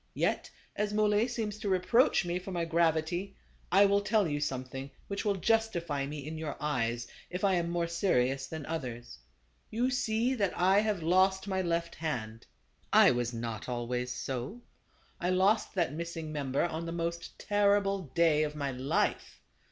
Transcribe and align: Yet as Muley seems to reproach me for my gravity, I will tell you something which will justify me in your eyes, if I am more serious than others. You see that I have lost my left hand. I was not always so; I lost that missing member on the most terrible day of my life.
Yet 0.15 0.49
as 0.75 0.93
Muley 0.95 1.27
seems 1.27 1.59
to 1.59 1.69
reproach 1.69 2.25
me 2.25 2.39
for 2.39 2.51
my 2.51 2.65
gravity, 2.65 3.35
I 3.71 3.85
will 3.85 4.01
tell 4.01 4.27
you 4.27 4.39
something 4.39 4.89
which 5.07 5.23
will 5.23 5.35
justify 5.35 6.07
me 6.07 6.25
in 6.25 6.39
your 6.39 6.57
eyes, 6.59 7.05
if 7.29 7.43
I 7.43 7.53
am 7.53 7.69
more 7.69 7.85
serious 7.85 8.47
than 8.47 8.65
others. 8.65 9.19
You 9.69 9.91
see 9.91 10.33
that 10.33 10.57
I 10.57 10.79
have 10.79 11.03
lost 11.03 11.47
my 11.47 11.61
left 11.61 11.93
hand. 11.93 12.47
I 12.91 13.11
was 13.11 13.31
not 13.31 13.69
always 13.69 14.11
so; 14.11 14.63
I 15.19 15.29
lost 15.29 15.75
that 15.75 15.93
missing 15.93 16.31
member 16.31 16.63
on 16.65 16.87
the 16.87 16.91
most 16.91 17.37
terrible 17.37 18.01
day 18.15 18.41
of 18.41 18.55
my 18.55 18.71
life. 18.71 19.39